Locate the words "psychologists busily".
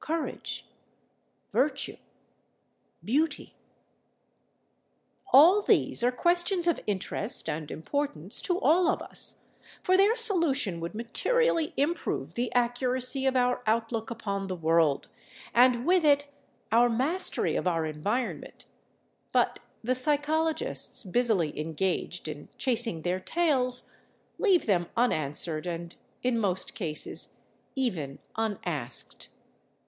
19.94-21.52